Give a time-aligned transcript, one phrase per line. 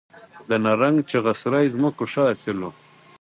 [0.49, 2.65] د نرنګ، چغه سرای ځمکو ښه حاصل و